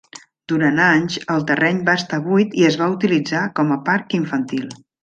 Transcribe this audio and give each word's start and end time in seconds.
Durant 0.53 0.79
anys, 0.85 1.17
el 1.35 1.45
terreny 1.51 1.83
va 1.91 1.97
estar 2.01 2.21
buit 2.31 2.59
i 2.63 2.67
es 2.73 2.81
va 2.83 2.91
utilitzar 2.99 3.47
com 3.61 3.79
a 3.79 3.83
parc 3.93 4.23
infantil. 4.25 4.69